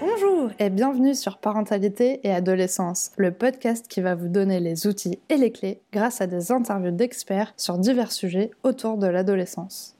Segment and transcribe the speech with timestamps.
[0.00, 5.18] Bonjour et bienvenue sur Parentalité et Adolescence, le podcast qui va vous donner les outils
[5.28, 9.96] et les clés grâce à des interviews d'experts sur divers sujets autour de l'adolescence.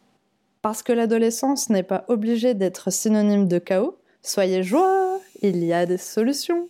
[0.63, 5.85] Parce que l'adolescence n'est pas obligée d'être synonyme de chaos, soyez joie, il y a
[5.85, 6.69] des solutions.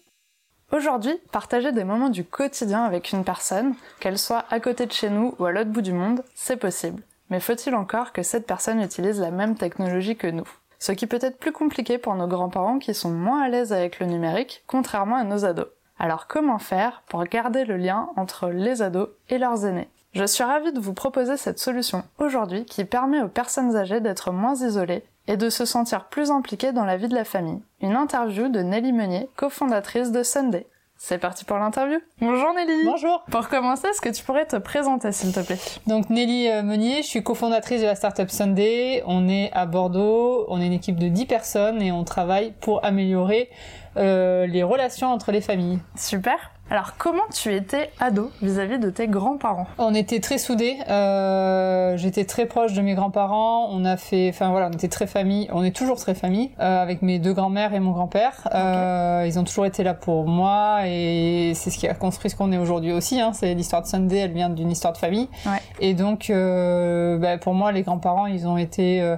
[0.73, 5.11] Aujourd'hui, partager des moments du quotidien avec une personne, qu'elle soit à côté de chez
[5.11, 7.03] nous ou à l'autre bout du monde, c'est possible.
[7.31, 10.49] Mais faut-il encore que cette personne utilise la même technologie que nous?
[10.79, 13.99] Ce qui peut être plus compliqué pour nos grands-parents qui sont moins à l'aise avec
[13.99, 15.69] le numérique, contrairement à nos ados.
[15.99, 19.89] Alors comment faire pour garder le lien entre les ados et leurs aînés?
[20.13, 24.31] Je suis ravie de vous proposer cette solution aujourd'hui qui permet aux personnes âgées d'être
[24.31, 27.63] moins isolées et de se sentir plus impliquées dans la vie de la famille.
[27.81, 30.67] Une interview de Nelly Meunier, cofondatrice de Sunday.
[30.99, 31.99] C'est parti pour l'interview.
[32.21, 32.85] Bonjour Nelly.
[32.87, 33.23] Bonjour.
[33.31, 35.59] Pour commencer, est-ce que tu pourrais te présenter s'il te plaît?
[35.87, 39.03] Donc Nelly euh, Meunier, je suis cofondatrice de la startup Sunday.
[39.07, 42.85] On est à Bordeaux, on est une équipe de 10 personnes et on travaille pour
[42.85, 43.51] améliorer
[43.97, 45.79] euh, les relations entre les familles.
[45.97, 46.53] Super.
[46.69, 49.69] Alors, comment tu étais ado vis-à-vis de tes grands-parents?
[49.79, 50.77] On était très soudés.
[50.89, 53.69] Euh, J'étais très proche de mes grands-parents.
[53.71, 55.49] On a fait, enfin voilà, on était très famille.
[55.53, 58.49] On est toujours très famille euh, avec mes deux grands-mères et mon grand-père.
[58.53, 62.37] Euh, ils ont toujours été là pour moi et c'est ce qui a construit ce
[62.37, 63.21] qu'on est aujourd'hui aussi.
[63.21, 63.31] Hein.
[63.33, 64.19] C'est l'histoire de Sunday.
[64.19, 65.29] Elle vient d'une histoire de famille.
[65.47, 65.63] Ouais.
[65.79, 69.17] Et donc, bah, pour moi, les grands-parents, ils ont été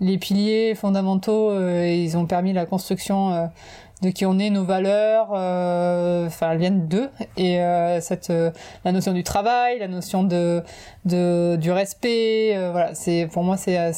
[0.00, 1.56] les piliers fondamentaux.
[1.60, 3.50] et ils ont permis la construction.
[4.02, 7.10] De qui on est, nos valeurs, euh, enfin elles viennent d'eux.
[7.36, 8.50] Et euh, cette euh,
[8.84, 10.62] la notion du travail, la notion de,
[11.04, 13.92] de du respect, voilà c'est pour moi c'est-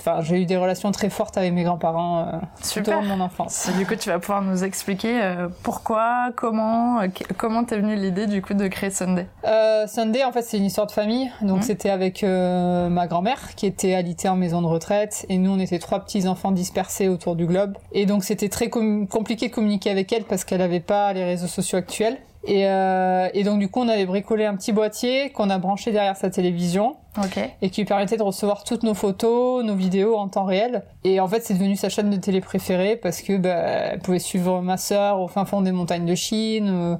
[0.00, 2.94] enfin j'ai eu des relations très fortes avec mes grands-parents euh, tout au Super.
[2.96, 3.68] long de mon enfance.
[3.68, 7.06] Et du coup, tu vas pouvoir nous expliquer euh, pourquoi, comment, euh,
[7.36, 9.26] comment t'es venue l'idée du coup de créer Sunday?
[9.46, 11.62] Euh, Sunday en fait c'est une histoire de famille donc Mhm.
[11.62, 15.78] c'était avec ma grand-mère qui était alitée en maison de retraite et nous on était
[15.78, 19.90] trois petits enfants dispersés autour du globe et donc c'était très com- compliqué de communiquer
[19.90, 22.18] avec elle parce qu'elle avait pas les réseaux sociaux actuels.
[22.46, 25.92] Et, euh, et donc du coup on avait bricolé un petit boîtier qu'on a branché
[25.92, 27.38] derrière sa télévision Ok.
[27.60, 30.84] et qui lui permettait de recevoir toutes nos photos, nos vidéos en temps réel.
[31.04, 33.50] Et en fait, c'est devenu sa chaîne de télé préférée parce que bah,
[33.92, 36.68] elle pouvait suivre ma sœur au fin fond des montagnes de Chine.
[36.70, 36.96] euh,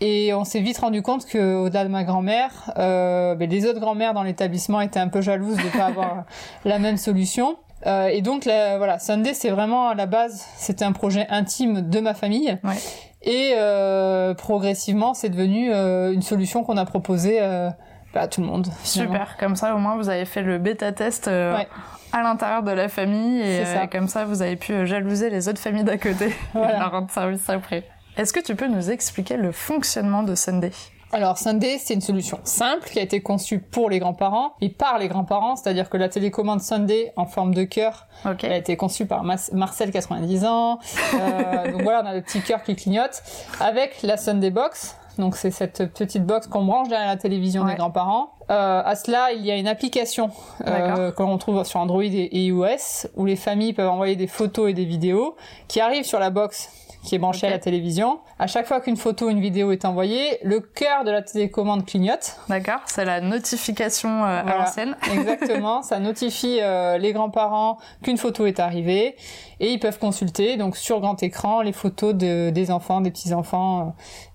[0.00, 3.78] et on s'est vite rendu compte que au-delà de ma grand-mère, euh, bah, les autres
[3.78, 6.24] grand-mères dans l'établissement étaient un peu jalouses de pas avoir
[6.64, 7.56] la même solution.
[7.86, 11.88] Euh, et donc la, voilà, Sunday, c'est vraiment à la base, c'était un projet intime
[11.88, 12.58] de ma famille.
[12.64, 12.76] Ouais.
[13.22, 17.70] Et euh, progressivement, c'est devenu euh, une solution qu'on a proposée euh,
[18.14, 18.68] bah, à tout le monde.
[18.82, 19.12] finalement.
[19.14, 19.36] Super.
[19.38, 21.68] Comme ça, au moins, vous avez fait le bêta-test euh, Ouais.
[22.12, 23.82] à l'intérieur de la famille et C'est ça.
[23.82, 26.78] euh, comme ça, vous avez pu euh, jalouser les autres familles d'à côté et Voilà.
[26.80, 27.84] leur rendre service après.
[28.16, 30.70] Est-ce que tu peux nous expliquer le fonctionnement de Sunday?
[31.14, 34.98] Alors Sunday, c'est une solution simple qui a été conçue pour les grands-parents et par
[34.98, 38.06] les grands-parents, c'est-à-dire que la télécommande Sunday en forme de cœur,
[38.42, 40.78] elle a été conçue par Mas- Marcel 90 ans.
[41.14, 43.22] Euh, donc voilà, on a le petit cœur qui clignote
[43.60, 44.96] avec la Sunday Box.
[45.18, 47.72] Donc c'est cette petite box qu'on branche derrière la télévision Ouais.
[47.72, 48.30] des grands-parents.
[48.50, 50.30] Euh, à cela, il y a une application
[50.66, 54.70] euh, que l'on trouve sur Android et iOS où les familles peuvent envoyer des photos
[54.70, 55.36] et des vidéos
[55.68, 56.68] qui arrivent sur la box
[57.04, 58.20] qui est branchée à la télévision.
[58.38, 61.84] À chaque fois qu'une photo ou une vidéo est envoyée, le cœur de la télécommande
[61.84, 62.36] clignote.
[62.48, 62.78] D'accord.
[62.86, 64.58] C'est la notification euh, à Voilà.
[64.58, 64.96] l'ancienne.
[65.12, 69.16] Exactement, ça notifie euh, les grands-parents qu'une photo est arrivée
[69.58, 73.80] et ils peuvent consulter donc sur grand écran les photos de, des enfants, des petits-enfants.
[73.80, 73.84] euh.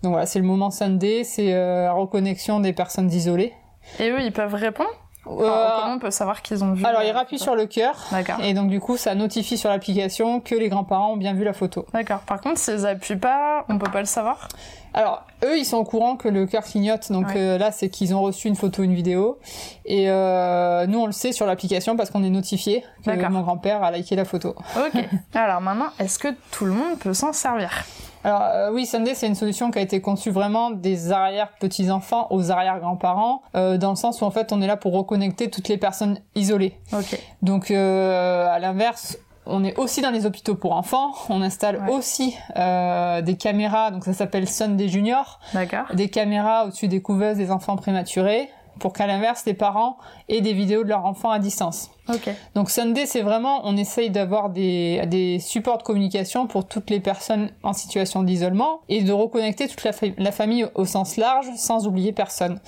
[0.04, 3.54] Donc voilà, c'est le moment Sunday, c'est euh, la reconnexion des personnes isolées.
[4.00, 4.90] Et eux, ils peuvent répondre
[5.30, 7.98] Enfin, Euh, Comment on peut savoir qu'ils ont vu alors ils rappuient sur le cœur
[8.14, 8.38] D'accord.
[8.42, 11.52] et donc du coup ça notifie sur l'application que les grands-parents ont bien vu la
[11.52, 11.86] photo.
[11.92, 12.20] D'accord.
[12.20, 14.48] Par contre, s'ils appuient pas, on peut pas le savoir.
[14.94, 17.34] Alors, eux, ils sont au courant que le cœur clignote, donc Ouais.
[17.38, 19.38] euh, là, c'est qu'ils ont reçu une photo, une vidéo.
[19.84, 23.84] Et euh, nous, on le sait sur l'application parce qu'on est notifié que mon grand-père
[23.84, 24.56] a liké la photo.
[24.78, 25.04] Ok.
[25.36, 27.70] Alors maintenant, est-ce que tout le monde peut s'en servir?
[28.24, 32.52] Alors euh, oui, Sunday, c'est une solution qui a été conçue vraiment des arrière-petits-enfants aux
[32.52, 35.78] arrière-grands-parents, euh, dans le sens où en fait, on est là pour reconnecter toutes les
[35.78, 36.78] personnes isolées.
[36.94, 37.20] Ok.
[37.42, 41.14] Donc, euh, à l'inverse, on est aussi dans les hôpitaux pour enfants.
[41.30, 41.94] On installe Ouais.
[41.94, 45.40] aussi euh, des caméras, donc ça s'appelle Sunday Junior.
[45.54, 45.86] D'accord.
[45.94, 48.50] des caméras au-dessus des couveuses des enfants prématurés
[48.80, 49.98] pour qu'à l'inverse, les parents
[50.30, 51.90] aient des vidéos de leurs enfants à distance.
[52.56, 57.00] Donc Sunday, c'est vraiment, on essaye d'avoir des, des supports de communication pour toutes les
[57.00, 61.48] personnes en situation d'isolement et de reconnecter toute la, fa- la famille au sens large
[61.56, 62.60] sans oublier personne.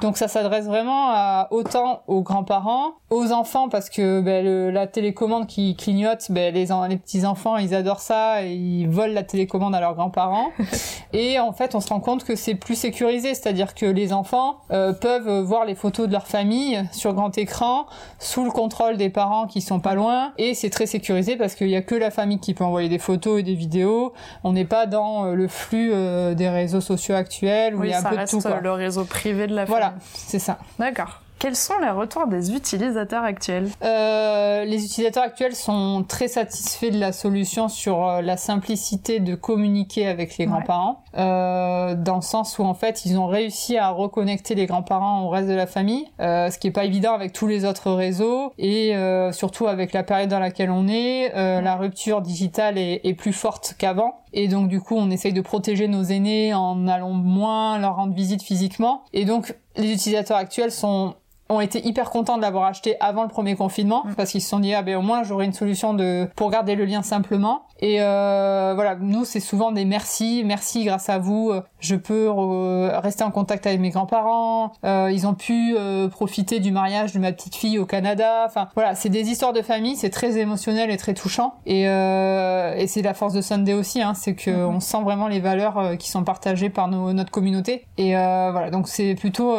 [0.00, 4.86] Donc ça s'adresse vraiment à, autant aux grands-parents, aux enfants parce que ben, le- la
[4.86, 9.22] télécommande qui clignote, ben, les, en- les petits-enfants, ils adorent ça et ils volent la
[9.22, 10.48] télécommande à leurs grands-parents.
[11.12, 14.58] et en fait, on se rend compte que c'est plus sécurisé, c'est-à-dire que les enfants
[14.70, 17.86] euh, peuvent voir les photos de leur famille sur grand écran
[18.18, 21.54] sous le contrôle contrôle des parents qui sont pas loin et c'est très sécurisé parce
[21.54, 24.12] qu'il y a que la famille qui peut envoyer des photos et des vidéos.
[24.44, 25.90] On n'est pas dans le flux
[26.34, 28.40] des réseaux sociaux actuels où il y a un peu de tout.
[28.62, 29.80] le réseau privé de la famille.
[29.80, 30.58] Voilà, c'est ça.
[30.78, 31.20] D'accord.
[31.46, 33.68] Quels sont les retours des utilisateurs actuels?
[33.84, 39.36] Euh, Les utilisateurs actuels sont très satisfaits de la solution sur euh, la simplicité de
[39.36, 43.90] communiquer avec les grands-parents, euh, dans le sens où en fait ils ont réussi à
[43.90, 47.32] reconnecter les grands-parents au reste de la famille, euh, ce qui est pas évident avec
[47.32, 51.60] tous les autres réseaux et euh, surtout avec la période dans laquelle on est, euh,
[51.60, 54.22] la rupture digitale est, est plus forte qu'avant.
[54.32, 58.14] Et donc du coup on essaye de protéger nos aînés en allant moins leur rendre
[58.14, 59.04] visite physiquement.
[59.12, 61.14] Et donc les utilisateurs actuels sont
[61.48, 64.14] ont été hyper contents de l'avoir acheté avant le premier confinement mm.
[64.14, 66.74] parce qu'ils se sont dit ah ben au moins j'aurai une solution de pour garder
[66.74, 67.62] le lien simplement.
[67.80, 71.52] Et euh, voilà nous c'est souvent des merci merci grâce à vous.
[71.78, 74.72] Je peux rester en contact avec mes grands-parents.
[74.84, 78.44] Euh, ils ont pu euh, profiter du mariage de ma petite fille au Canada.
[78.46, 81.54] Enfin voilà c'est des histoires de famille c'est très émotionnel et très touchant.
[81.66, 84.64] Et, euh, et c'est la force de Sunday aussi hein, c'est que mm-hmm.
[84.64, 87.84] on sent vraiment les valeurs euh, qui sont partagées par nos, notre communauté.
[87.98, 89.56] Et euh, voilà donc c'est plutôt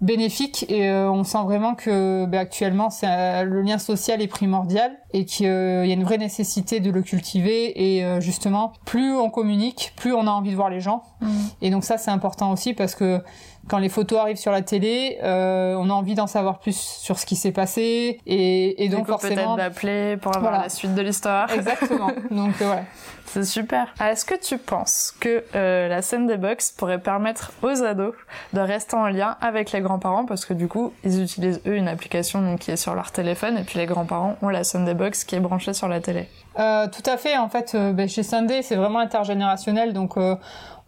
[0.00, 5.24] bénéfique et on sent vraiment que bah, actuellement c'est le lien social est primordial et
[5.24, 9.92] qu'il y a une vraie nécessité de le cultiver et euh, justement plus on communique,
[9.96, 11.02] plus on a envie de voir les gens.
[11.20, 11.26] Mmh.
[11.62, 13.22] Et donc ça c'est important aussi parce que
[13.68, 17.18] quand les photos arrivent sur la télé, euh, on a envie d'en savoir plus sur
[17.18, 21.02] ce qui s'est passé et, et donc forcément peut-être d'appeler pour avoir la suite de
[21.02, 21.52] l'histoire.
[21.52, 22.10] Exactement.
[22.30, 22.84] donc voilà.
[23.26, 23.92] C'est super.
[23.98, 28.14] Ah, est-ce que tu penses que euh, la scène des box pourrait permettre aux ados
[28.54, 30.24] de rester en lien avec les grands-parents?
[30.24, 33.64] Parce que du coup ils utilisent eux une application qui est sur leur téléphone et
[33.64, 36.26] puis les grands-parents ont la Sunday Box qui est branchée sur la télé.
[36.58, 37.36] Euh, tout à fait.
[37.36, 40.34] En fait, euh, ben, chez Sunday c'est vraiment intergénérationnel donc euh,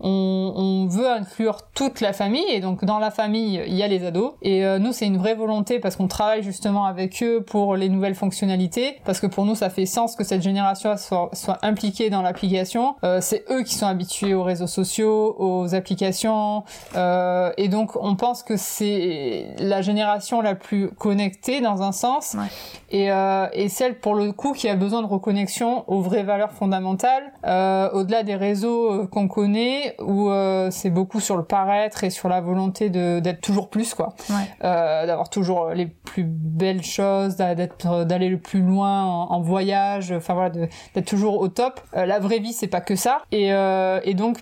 [0.01, 3.89] on, on, veut inclure toute la famille et donc dans la famille il y a
[3.89, 4.33] les ados.
[4.43, 7.89] Et euh, nous c'est une vraie volonté parce qu'on travaille justement avec eux pour les
[7.89, 12.11] nouvelles fonctionnalités parce que pour nous ça fait sens que cette génération soit, soit impliquée
[12.11, 12.97] dans l'application.
[13.05, 16.65] Euh, c'est eux qui sont habitués aux réseaux sociaux aux applications.
[16.97, 22.35] Euh, et donc on pense que c'est la génération la plus connectée dans un sens.
[22.35, 22.47] Ouais.
[22.91, 26.53] et, euh, et celle pour le coup qui a besoin de reconnexion aux vraies valeurs
[26.53, 32.11] fondamentales euh, au-delà des réseaux qu'on connaît où euh, c'est beaucoup sur le paraître et
[32.11, 34.35] sur la volonté de d'être toujours plus quoi, ouais.
[34.65, 40.13] euh, d'avoir toujours les plus belles choses, d'être d'aller le plus loin en, en voyage,
[40.13, 41.81] enfin voilà, d'être toujours au top.
[41.97, 44.39] Euh, la vraie vie c'est pas que ça et euh, et donc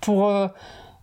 [0.00, 0.48] pour euh,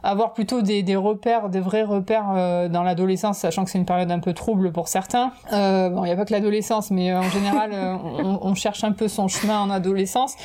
[0.04, 3.86] avoir plutôt des, des, repères, des vrais repères euh, dans l'adolescence, sachant que c'est une
[3.86, 5.32] période un peu trouble pour certains.
[5.54, 8.92] Euh, bon, il n'y a pas que l'adolescence, mais en général, on, on, cherche un
[8.92, 10.36] peu son chemin en adolescence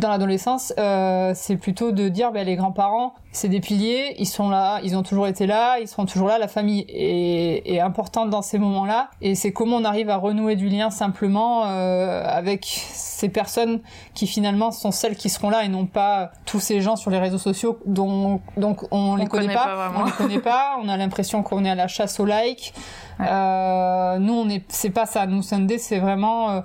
[0.00, 4.48] dans l'adolescence, euh, c'est plutôt de dire ben, les grands-parents, c'est des piliers, ils sont
[4.48, 8.30] là, ils ont toujours été là, ils seront toujours là, la famille est, est importante
[8.30, 12.64] dans ces moments-là, et c'est comment on arrive à renouer du lien simplement euh, avec
[12.64, 13.80] ces personnes
[14.14, 17.18] qui finalement sont celles qui seront là et non pas tous ces gens sur les
[17.18, 17.78] réseaux sociaux.
[17.86, 19.92] Dont donc on, on les connaît, connaît pas, pas.
[19.96, 22.72] on les connaît pas, on a l'impression qu'on est à la chasse au like.
[23.18, 23.26] Ouais.
[23.30, 26.60] Euh, nous on est, c'est pas ça, nous Sunday c'est vraiment euh,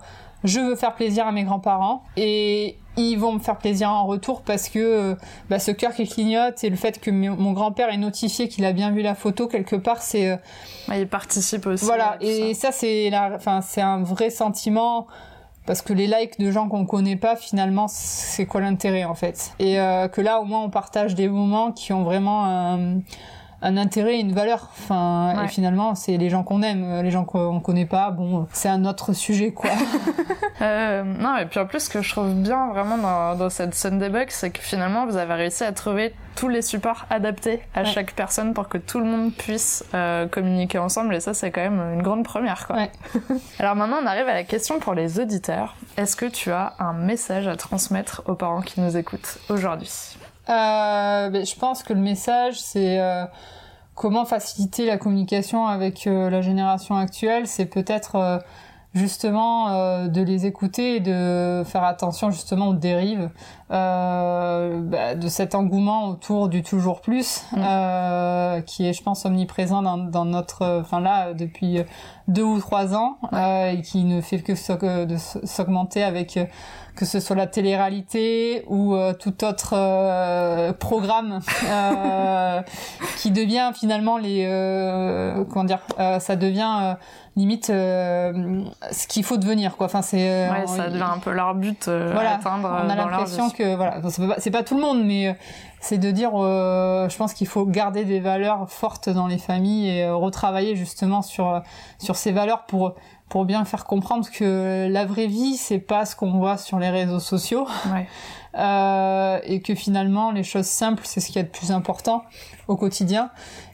[0.46, 2.04] je veux faire plaisir à mes grands-parents.
[2.16, 5.15] Et ils vont me faire plaisir en retour parce que
[5.50, 8.74] bah, ce cœur qui clignote et le fait que mon grand-père ait notifié qu'il a
[8.74, 10.39] bien vu la photo quelque part c'est ouais,
[10.89, 15.07] euh, il participe aussi voilà et ça, ça c'est la enfin c'est un vrai sentiment
[15.66, 19.52] parce que les likes de gens qu'on connaît pas finalement c'est quoi l'intérêt en fait?
[19.59, 22.99] Et euh, que là au moins on partage des moments qui ont vraiment un
[23.66, 24.69] un intérêt et une valeur.
[24.72, 25.45] Enfin, ouais.
[25.45, 28.12] et finalement, c'est les gens qu'on aime, les gens qu'on connaît pas.
[28.12, 29.72] Bon, c'est un autre sujet, quoi.
[30.62, 33.74] euh, non, et puis en plus, ce que je trouve bien vraiment dans, dans cette
[33.74, 37.81] Sunday Box, c'est que finalement, vous avez réussi à trouver tous les supports adaptés à
[37.81, 37.86] ouais.
[37.86, 41.16] chaque personne pour que tout le monde puisse euh, communiquer ensemble.
[41.16, 42.76] Et ça, c'est quand même une grande première, quoi.
[42.76, 42.92] Ouais.
[43.60, 45.76] Alors maintenant, on arrive à la question pour les auditeurs.
[45.98, 50.16] Est-ce que tu as un message à transmettre aux parents qui nous écoutent aujourd'hui?
[50.22, 53.25] euh, ben, je pense que le message, c'est euh,
[53.95, 57.47] comment faciliter la communication avec euh, la génération actuelle.
[57.47, 58.37] C'est peut-être euh,
[58.94, 63.30] justement euh, de les écouter et de faire attention justement aux dérives
[63.71, 67.57] euh, bah, de cet engouement autour du toujours plus mmh.
[67.57, 71.80] euh, qui est je pense omniprésent dans, dans notre enfin là depuis
[72.30, 76.40] deux ou trois ans euh, et qui ne fait que s'augmenter avec
[76.95, 82.61] que ce soit la télé-réalité ou euh, tout autre euh, programme euh,
[83.18, 84.45] qui devient finalement les
[85.49, 85.80] comment dire
[86.19, 86.95] ça devient
[87.35, 89.87] limite euh, ce qu'il faut devenir quoi.
[89.87, 92.90] Enfin c'est euh, ouais, ça devient un peu leur but euh, voilà, à atteindre on
[92.90, 93.99] a l'impression que voilà
[94.37, 95.35] c'est pas, pas tout le monde mais
[95.81, 100.09] c'est de dire je pense qu'il faut garder des valeurs fortes dans les familles et
[100.09, 101.61] retravailler justement sur
[101.99, 102.95] sur ces valeurs pour
[103.30, 106.90] pour bien faire comprendre que la vraie vie, c'est pas ce qu'on voit sur les
[106.90, 107.68] réseaux sociaux.
[107.92, 108.08] Ouais.
[108.58, 112.24] Euh, et que finalement les choses simples c'est ce qui est le plus important
[112.70, 113.30] au quotidien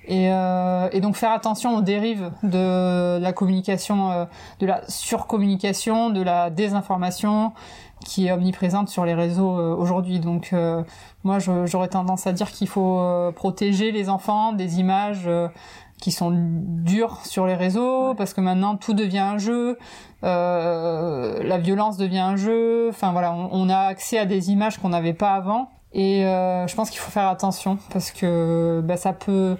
[0.07, 4.25] et, euh, et donc faire attention aux dérives de la communication euh,
[4.59, 7.53] de la surcommunication de la désinformation
[8.03, 10.81] qui est omniprésente sur les réseaux euh, aujourd'hui donc euh,
[11.23, 15.29] moi j'aurais tendance à dire qu'il faut protéger les enfants des images
[16.01, 19.77] qui sont durs sur les réseaux parce que maintenant tout devient un jeu,
[20.25, 22.89] euh, la violence devient un jeu.
[22.89, 26.67] Enfin voilà, on, on a accès à des images qu'on n'avait pas avant et euh,
[26.67, 29.57] je pense qu'il faut faire attention parce que bah, ça peut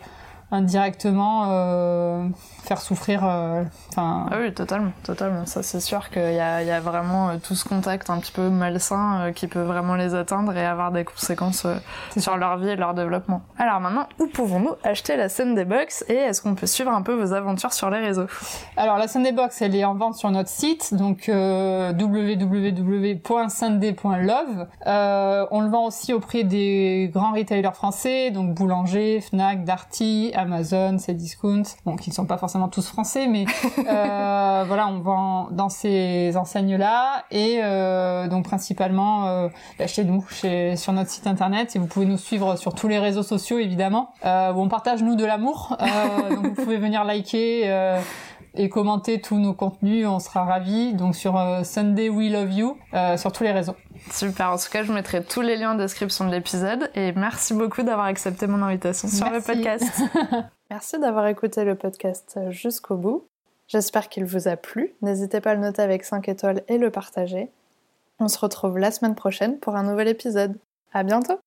[0.51, 2.27] indirectement euh,
[2.63, 3.22] faire souffrir.
[3.25, 5.46] euh, Enfin, Ah oui, totalement, totalement.
[5.46, 6.39] Ça, c'est sûr qu'il y y
[6.72, 10.15] a vraiment euh, tout ce contact un petit peu malsain euh, qui peut vraiment les
[10.15, 11.65] atteindre et avoir des conséquences
[12.17, 13.41] sur leur vie et leur développement.
[13.58, 17.01] Alors maintenant, où pouvons-nous acheter la scène des box et est-ce qu'on peut suivre un
[17.01, 18.27] peu vos aventures sur les réseaux?
[18.77, 21.29] Alors la Sunday Box, elle est en vente sur notre site, donc
[23.41, 24.67] www.sunday.love.
[24.88, 30.98] Euh, on le vend aussi auprès des grands retailers français, donc Boulanger, Fnac, Darty, Amazon,
[30.98, 33.46] Cdiscount, bon qui ne sont pas forcément tous français, mais
[33.80, 39.48] euh, voilà, on vend dans ces enseignes-là et euh, donc principalement euh,
[39.80, 41.76] bah, chez nous, chez, sur notre site internet.
[41.76, 45.04] Et vous pouvez nous suivre sur tous les réseaux sociaux évidemment, euh, où on partage
[45.04, 45.78] nous de l'amour.
[46.30, 48.00] Donc vous pouvez venir liker.
[48.53, 50.93] Et commenter tous nos contenus, on sera ravis.
[50.93, 53.75] Donc sur euh, Sunday We Love You, euh, sur tous les réseaux.
[54.12, 57.53] Super, en tout cas, je mettrai tous les liens en description de l'épisode et merci
[57.53, 60.01] beaucoup d'avoir accepté mon invitation sur le podcast.
[60.70, 63.25] merci d'avoir écouté le podcast jusqu'au bout.
[63.67, 64.93] J'espère qu'il vous a plu.
[65.01, 67.50] N'hésitez pas à le noter avec 5 étoiles et le partager.
[68.20, 70.58] On se retrouve la semaine prochaine pour un nouvel épisode.
[70.93, 71.39] À bientôt!